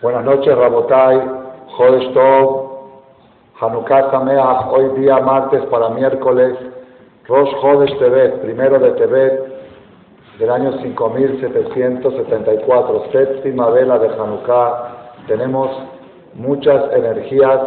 [0.00, 1.20] Buenas noches, Rabotai,
[1.76, 2.70] Jodesh Tov,
[3.60, 6.56] Hanukkah Sameach, hoy día martes para miércoles,
[7.26, 9.42] Rosh Jodesh Tebet, primero de Tebet,
[10.38, 15.68] del año 5774, séptima vela de Hanukkah, tenemos
[16.34, 17.60] muchas energías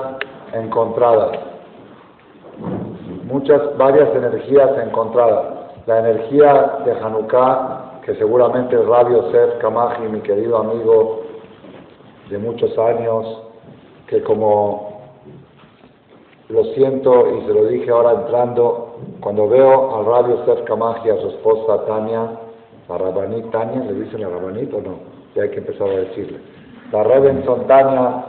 [0.54, 1.38] encontradas,
[3.25, 5.48] muchas, varias energías encontradas.
[5.86, 11.30] La energía de Hanukkah, que seguramente Radio Sef Kamaji, mi querido amigo,
[12.31, 13.44] de muchos años,
[14.08, 15.02] que como
[16.49, 21.17] lo siento y se lo dije ahora entrando, cuando veo al radio Cerca Magia, a
[21.17, 22.31] su esposa Tania,
[22.89, 24.95] la Rabanit Tania, ¿le dicen la Rabanit o no?
[25.36, 26.39] Ya hay que empezar a decirle.
[26.91, 28.25] La Rebenson Tania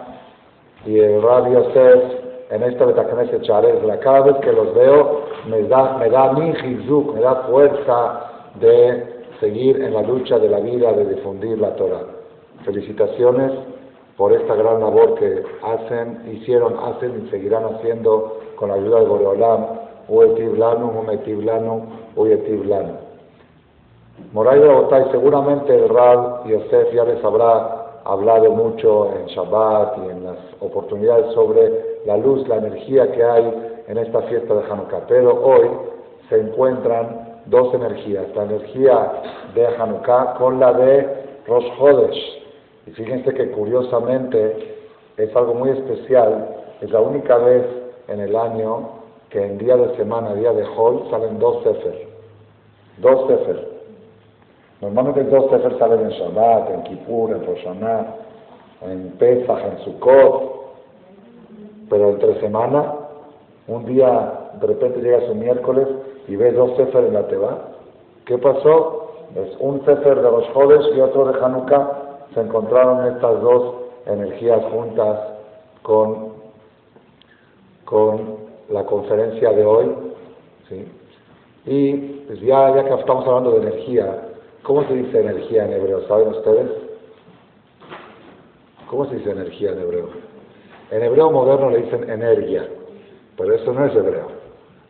[0.84, 2.02] y el radio Cef
[2.50, 7.20] en esta Betacneset la cada vez que los veo me da, me da mi me
[7.20, 12.04] da fuerza de seguir en la lucha de la vida, de difundir la Torah.
[12.64, 13.52] Felicitaciones
[14.16, 19.06] por esta gran labor que hacen, hicieron, hacen y seguirán haciendo con la ayuda de
[19.06, 19.66] Boreolam,
[20.08, 22.94] Uetiv Lanu, Umetiv Lanu, Uyetiv Lanu.
[24.32, 30.24] Moray Botay, seguramente el Rab Yosef ya les habrá hablado mucho en Shabbat y en
[30.24, 35.06] las oportunidades sobre la luz, la energía que hay en esta fiesta de Hanukkah.
[35.08, 35.68] Pero hoy
[36.28, 39.12] se encuentran dos energías, la energía
[39.54, 41.08] de Hanukkah con la de
[41.46, 42.41] Rosh Hodesh,
[42.86, 44.76] y fíjense que curiosamente
[45.16, 46.48] es algo muy especial,
[46.80, 47.64] es la única vez
[48.08, 52.08] en el año que en día de semana, día de Hol, salen dos Sefer.
[52.98, 53.68] Dos Sefer.
[54.80, 57.66] Normalmente dos Sefer salen en Shabbat, en Kippur, en Rosh
[58.82, 60.52] en Pesach, en Sukkot,
[61.88, 62.94] pero entre semana,
[63.68, 65.86] un día de repente llega su miércoles
[66.26, 67.68] y ves dos Sefer en la Teba.
[68.24, 69.12] ¿Qué pasó?
[69.36, 72.01] Es un Sefer de los Jodes y otro de Hanukkah
[72.34, 73.74] se encontraron estas dos
[74.06, 75.18] energías juntas
[75.82, 76.32] con,
[77.84, 78.36] con
[78.70, 79.86] la conferencia de hoy.
[80.68, 80.84] ¿sí?
[81.66, 81.92] Y
[82.26, 84.28] pues ya, ya que estamos hablando de energía,
[84.62, 86.06] ¿cómo se dice energía en hebreo?
[86.08, 86.70] ¿Saben ustedes?
[88.88, 90.08] ¿Cómo se dice energía en hebreo?
[90.90, 92.68] En hebreo moderno le dicen energía,
[93.36, 94.26] pero eso no es hebreo,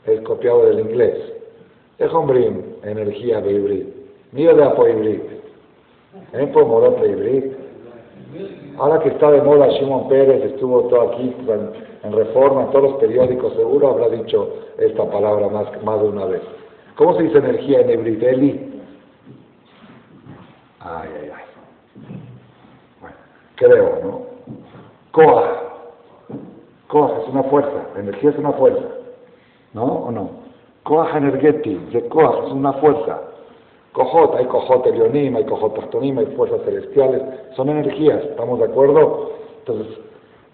[0.06, 1.32] es copiado del inglés.
[1.98, 2.10] Es
[2.82, 3.86] energía de hibrid.
[4.32, 4.64] Mío de
[6.12, 6.46] apo ¿Eh?
[6.48, 7.56] Por de
[8.78, 11.34] Ahora que está de moda Shimon Pérez, estuvo todo aquí
[12.02, 16.24] en, Reforma, en todos los periódicos, seguro habrá dicho esta palabra más, más de una
[16.24, 16.40] vez.
[16.96, 18.82] ¿Cómo se dice energía en Eli?
[20.80, 21.44] Ay, ay, ay.
[23.00, 23.16] Bueno,
[23.56, 24.22] creo, ¿no?
[25.12, 25.44] Koach.
[26.88, 28.84] Koach es una fuerza, energía es una fuerza.
[29.74, 30.30] ¿No o no?
[30.82, 33.31] Koach energeti, de Koach es una fuerza.
[33.92, 37.22] Cojot, hay cojot elionim, hay cojot tachtonim, hay fuerzas celestiales,
[37.56, 39.32] son energías, ¿estamos de acuerdo?
[39.58, 39.98] Entonces,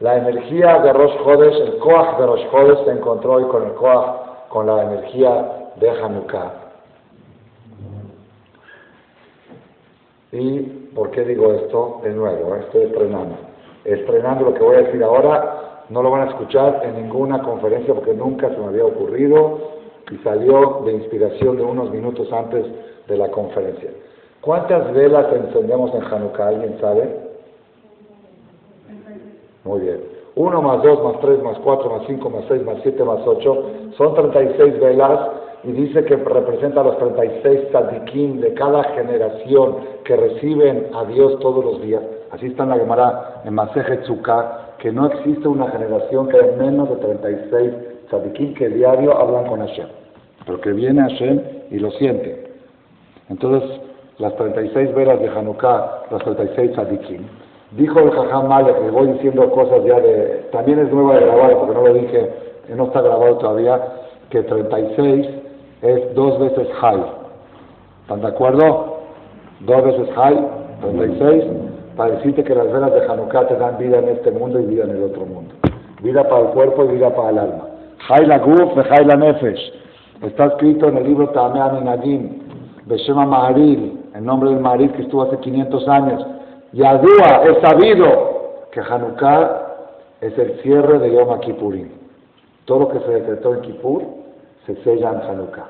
[0.01, 3.73] la energía de Rosh Hodesh, el Koach de Rosh Hodesh se encontró hoy con el
[3.75, 6.53] Koach, con la energía de Hanukkah.
[10.33, 10.61] ¿Y
[10.95, 12.01] por qué digo esto?
[12.03, 13.37] De nuevo, estoy estrenando.
[13.85, 17.95] Estrenando lo que voy a decir ahora, no lo van a escuchar en ninguna conferencia
[17.95, 19.59] porque nunca se me había ocurrido
[20.11, 22.67] y salió de inspiración de unos minutos antes
[23.09, 23.91] de la conferencia.
[24.41, 26.49] ¿Cuántas velas encendemos en Hanukkah?
[26.49, 27.29] ¿Alguien sabe?
[29.65, 30.19] Muy bien.
[30.37, 33.65] Uno más dos más tres más cuatro más cinco más seis más siete más ocho
[33.97, 35.19] son 36 velas
[35.65, 41.41] y dice que representa a los 36 tzadikim de cada generación que reciben a Dios
[41.41, 42.03] todos los días.
[42.31, 44.01] Así está en la Gemara en Maseje
[44.79, 47.73] que no existe una generación que haya menos de 36
[48.07, 49.89] tzadikim que diario hablan con Hashem,
[50.47, 51.43] pero que viene Hashem
[51.73, 52.48] y lo siente.
[53.29, 53.81] Entonces,
[54.19, 57.23] las 36 velas de Hanukkah, las 36 tzadikim.
[57.73, 60.49] Dijo el Jajam Malek, le voy diciendo cosas ya de.
[60.53, 62.31] También es nueva de grabar, porque no lo dije,
[62.75, 63.81] no está grabado todavía,
[64.31, 65.29] que 36
[65.83, 67.05] es dos veces high.
[68.03, 68.99] ¿Están de acuerdo?
[69.61, 70.49] Dos veces high,
[70.81, 71.45] 36,
[71.97, 74.85] para decirte que las velas de Hanukkah te dan vida en este mundo y vida
[74.85, 75.55] en el otro mundo.
[76.03, 77.67] Vida para el cuerpo y vida para el alma.
[78.09, 79.73] Hay la guf, hay la nefesh.
[80.23, 82.48] Está escrito en el libro Tamea Minadim,
[82.89, 86.27] Beshema Maharil, el nombre del Maharil que estuvo hace 500 años.
[86.73, 88.07] Yadua, es sabido
[88.73, 89.63] que Hanukkah
[90.23, 91.91] es el cierre de Yom Kippurim.
[92.65, 94.03] Todo lo que se decretó en Kippur
[94.67, 95.67] se sella en Hanukkah.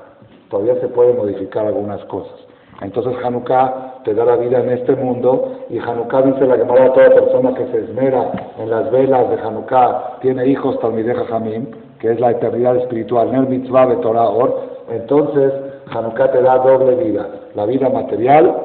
[0.49, 2.35] Todavía se pueden modificar algunas cosas.
[2.81, 6.93] Entonces Hanukkah te da la vida en este mundo y Hanukkah dice la Gemara a
[6.93, 11.67] toda persona que se esmera en las velas de Hanukkah, tiene hijos Talmideh Jamim,
[11.99, 15.51] que es la eternidad espiritual, Ner Mitzvah Torah Or, entonces
[15.93, 18.55] Hanukkah te da doble vida, la vida material,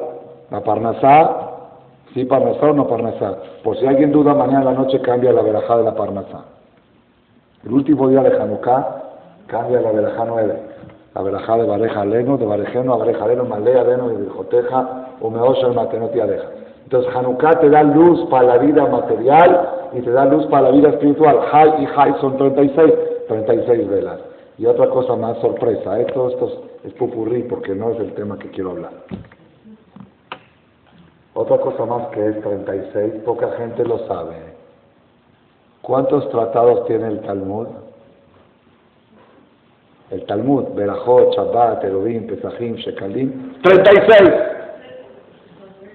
[0.51, 1.45] la parnasá,
[2.15, 3.35] ¿Sí Parnasá o no Parnasá?
[3.61, 6.45] Por si alguien duda, mañana la noche cambia la verajá de la Parnasá.
[7.65, 9.03] El último día de Hanukkah
[9.47, 10.55] cambia la verajá 9.
[11.13, 15.67] La verajá de Bareja Leno, de Barejeno a Leno, Malea Leno y Joteja, o Meosha,
[15.67, 16.47] Matenoti Adeja.
[16.83, 20.71] Entonces Hanukkah te da luz para la vida material y te da luz para la
[20.71, 21.37] vida espiritual.
[21.51, 22.93] Hay y Hay son 36,
[23.27, 24.19] 36 velas.
[24.57, 26.05] Y otra cosa más sorpresa, ¿eh?
[26.13, 28.93] todo esto es pupurrí porque no es el tema que quiero hablar.
[31.33, 34.35] Otra cosa más que es 36, poca gente lo sabe.
[35.81, 37.67] ¿Cuántos tratados tiene el Talmud?
[40.11, 44.31] El Talmud, Berajot, Shabbat, Erubim, Pesachim, Shekalim, 36.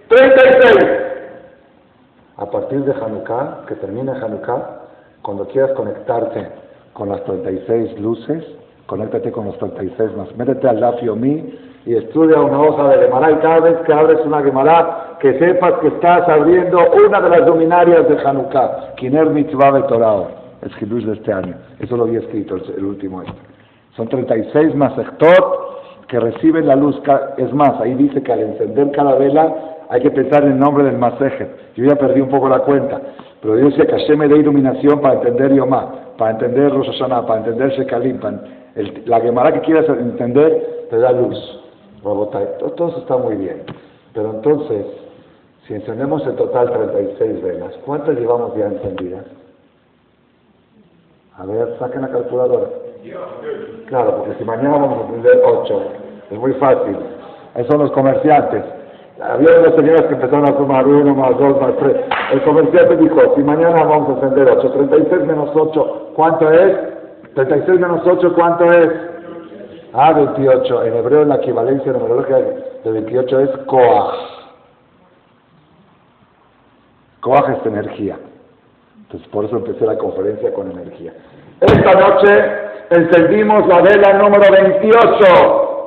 [0.09, 1.01] 36.
[2.37, 4.81] A partir de Hanukkah, que termina Hanukkah,
[5.23, 8.45] cuando quieras conectarte con las 36 luces,
[8.87, 10.37] conéctate con los 36 más.
[10.37, 11.55] Métete al Lafiomi
[11.87, 15.75] y estudia una hoja de Gemara y cada vez que abres una Gemara, que sepas
[15.81, 20.29] que estás abriendo una de las luminarias de Hanukkah, Kiner Mitzvah Betorao,
[20.63, 21.55] es Hidush de este año.
[21.79, 23.35] Eso lo había escrito el, último este.
[23.97, 24.93] Son 36 más
[26.09, 27.01] que reciben la luz.
[27.39, 29.55] Es más, ahí dice que al encender cada vela
[29.89, 31.51] hay que pensar en el nombre del Maseje.
[31.77, 33.01] Yo ya perdí un poco la cuenta,
[33.41, 37.27] pero Dios dice que Hashem me dé iluminación para entender Yomá, para entender Rosh Hashanah,
[37.27, 38.21] para entender Shekalim,
[39.07, 41.39] la Gemara que quieras entender te da luz.
[42.03, 43.63] Todo eso está muy bien.
[44.13, 44.85] Pero entonces,
[45.67, 49.25] si encendemos en total 36 velas, ¿cuántas llevamos ya encendidas?
[51.39, 52.69] A ver, saquen la calculadora.
[53.87, 55.83] Claro, porque si mañana vamos a encender 8,
[56.33, 56.97] es muy fácil.
[57.55, 58.63] Esos son los comerciantes.
[59.23, 61.97] Había unas señoras que empezaron a sumar uno, más dos, más tres.
[62.33, 66.77] El comerciante dijo, si mañana vamos a encender 8, 36 menos 8, ¿cuánto es?
[67.35, 68.89] 36 menos 8, ¿cuánto es?
[69.93, 70.85] Ah, 28.
[70.85, 72.39] En hebreo la equivalencia numerológica
[72.85, 74.15] de 28 es Koach.
[77.21, 78.19] Koach es energía.
[79.03, 81.13] Entonces por eso empecé la conferencia con energía.
[81.61, 82.29] Esta noche
[82.91, 85.81] encendimos la vela número 28.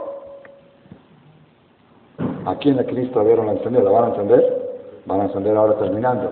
[2.46, 4.64] Aquí en el Cristo vieron la encendida, ¿la van a encender?
[5.06, 6.32] Van a encender ahora terminando.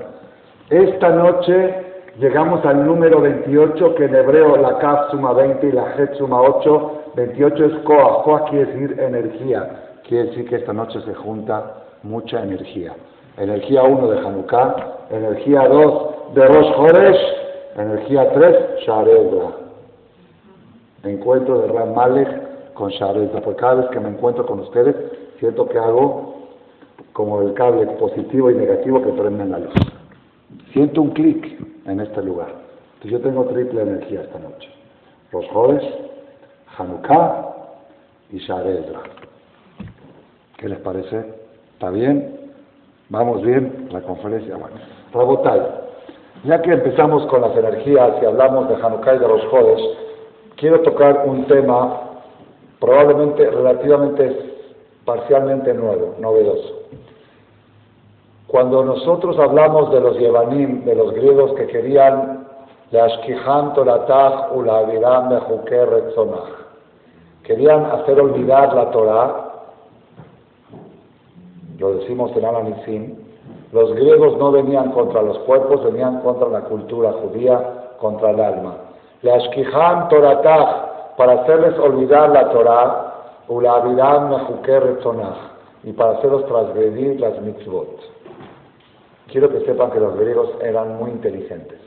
[0.70, 5.96] Esta noche llegamos al número 28, que en hebreo la Kaf suma 20 y la
[5.96, 6.92] Het suma 8.
[7.16, 8.24] 28 es Koa.
[8.24, 10.00] Koa quiere decir energía.
[10.08, 12.94] Quiere decir que esta noche se junta mucha energía.
[13.38, 14.76] Energía 1 de Hanukkah,
[15.10, 17.20] energía 2 de Rosh Horesh,
[17.78, 18.56] energía 3,
[18.86, 19.52] Sharedra.
[21.04, 23.42] Encuentro de Ram Malek con Sharedra.
[23.42, 24.96] Porque cada vez que me encuentro con ustedes,
[25.40, 26.36] siento que hago
[27.14, 29.74] como el cable positivo y negativo que prenden la luz.
[30.74, 32.50] Siento un clic en este lugar.
[32.96, 34.70] Entonces yo tengo triple energía esta noche.
[35.32, 35.84] Los Jodes,
[36.78, 37.56] Hanukkah
[38.32, 39.02] y Sharedra.
[40.58, 41.26] ¿Qué les parece?
[41.74, 42.52] ¿Está bien?
[43.10, 43.90] ¿Vamos bien?
[43.92, 44.76] La conferencia, bueno.
[45.14, 45.62] Rabotai,
[46.44, 49.82] ya que empezamos con las energías y hablamos de Hanukkah y de los Jodes,
[50.56, 52.02] quiero tocar un tema
[52.80, 54.52] probablemente relativamente
[55.06, 56.81] parcialmente nuevo, novedoso.
[58.52, 62.48] Cuando nosotros hablamos de los Yevanim, de los griegos que querían
[67.44, 69.46] querían hacer olvidar la Torah,
[71.80, 73.16] lo decimos en Alanisim,
[73.72, 78.76] los griegos no venían contra los cuerpos, venían contra la cultura judía, contra el alma.
[79.22, 83.08] Leashkihan Toratach, para hacerles olvidar la Torah,
[85.84, 88.21] y para hacerlos transgredir las mitzvot.
[89.32, 91.80] Quiero que sepan que los griegos eran muy inteligentes.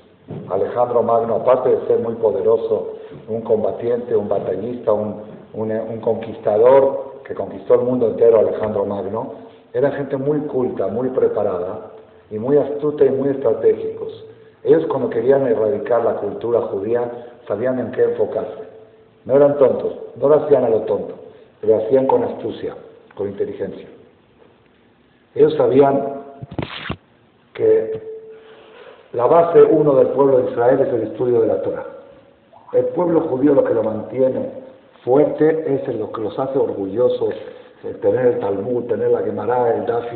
[0.49, 2.95] Alejandro Magno, aparte de ser muy poderoso,
[3.29, 9.35] un combatiente, un batallista, un, conquistador que conquistó el mundo entero, Alejandro Magno,
[9.75, 11.93] era gente muy culta, muy preparada
[12.31, 14.25] y muy astuta y muy estratégicos.
[14.63, 17.11] Ellos cuando querían erradicar la cultura judía
[17.47, 18.65] sabían en qué enfocarse.
[19.27, 21.15] No eran tontos, no lo hacían a lo tonto,
[21.63, 22.75] lo hacían con astucia,
[23.15, 23.87] con inteligencia.
[25.35, 26.13] Ellos sabían
[27.55, 28.03] que
[29.13, 31.87] la base uno del pueblo de Israel es el estudio de la Torah.
[32.73, 34.51] El pueblo judío lo que lo mantiene
[35.05, 37.35] fuerte es lo que los hace orgullosos,
[38.01, 40.07] tener el Talmud, tener la Gemara, el Daf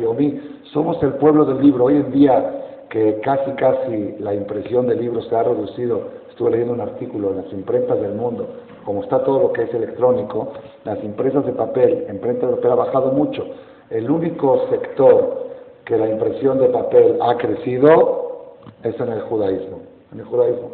[0.73, 1.85] Somos el pueblo del libro.
[1.85, 6.73] Hoy en día que casi casi la impresión de libros se ha reducido, estuve leyendo
[6.73, 8.47] un artículo en las imprentas del mundo,
[8.83, 10.53] como está todo lo que es electrónico,
[10.83, 13.45] las impresas de papel, imprenta de papel ha bajado mucho.
[13.91, 15.48] El único sector
[15.89, 19.79] que la impresión de papel ha crecido es en el judaísmo.
[20.13, 20.73] En el judaísmo.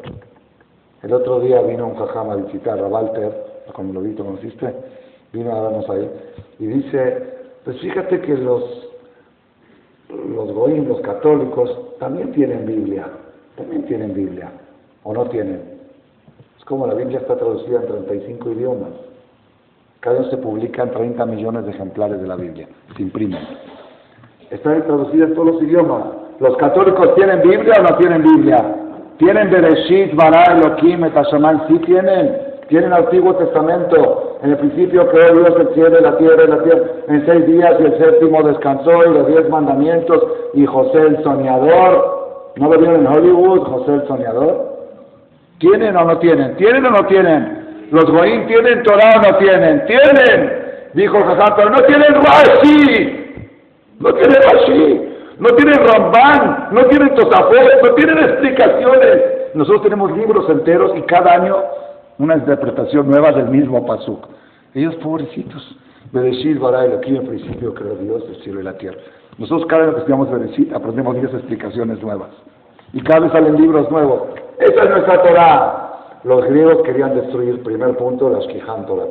[1.04, 3.32] El otro día vino un jajam a visitar a Walter,
[3.72, 4.74] como lo vi, conociste,
[5.32, 6.10] vino a darnos ahí,
[6.60, 7.24] y dice,
[7.64, 8.90] pues fíjate que los,
[10.10, 13.08] los goín, los católicos, también tienen Biblia.
[13.56, 14.52] También tienen Biblia.
[15.04, 15.80] ¿O no tienen?
[16.58, 18.92] Es como la Biblia está traducida en 35 idiomas.
[20.02, 22.68] Cada año se publican 30 millones de ejemplares de la Biblia.
[22.98, 23.40] Se imprimen.
[24.52, 26.04] Está traducida en todos los idiomas.
[26.40, 28.76] ¿Los católicos tienen Biblia o no tienen Biblia?
[29.18, 31.68] ¿Tienen Bereshit, Bara, Elohim, Etashaman?
[31.68, 32.38] Sí tienen.
[32.68, 34.40] Tienen el Antiguo Testamento.
[34.44, 37.46] En el principio creó Dios el cielo y la tierra y la tierra en seis
[37.48, 40.24] días y el séptimo descansó y los diez mandamientos
[40.54, 42.54] y José el soñador.
[42.58, 44.76] ¿No lo vieron en Hollywood, José el soñador?
[45.60, 46.56] ¿Tienen o no tienen?
[46.58, 47.88] ¿Tienen o no tienen?
[47.92, 49.86] ¿Los Goín tienen Torah o no tienen?
[49.86, 50.66] ¡Tienen!
[50.94, 53.25] Dijo Jajam, pero no tienen Rashi.
[54.00, 55.16] No tienen Rashi.
[55.40, 59.22] No tienen Ramban, no tienen Tosafot, no tienen explicaciones.
[59.54, 61.58] Nosotros tenemos libros enteros y cada año
[62.20, 64.28] una interpretación nueva del mismo Pasuk.
[64.74, 65.78] Ellos pobrecitos.
[66.14, 68.98] Bereshit bara aquí en principio creó Dios el cielo y la tierra.
[69.38, 72.30] Nosotros cada vez que estudiamos Bereshit aprendemos 10 explicaciones nuevas.
[72.94, 74.22] Y cada vez salen libros nuevos.
[74.60, 76.20] Esa es nuestra Torah.
[76.24, 79.06] Los griegos querían destruir, primer punto, la Shkihan Torah.